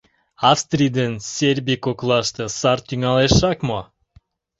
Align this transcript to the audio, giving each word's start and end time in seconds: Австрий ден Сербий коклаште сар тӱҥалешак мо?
Австрий 0.51 0.91
ден 0.97 1.11
Сербий 1.33 1.79
коклаште 1.85 2.45
сар 2.59 2.79
тӱҥалешак 2.87 3.57
мо? 3.67 3.81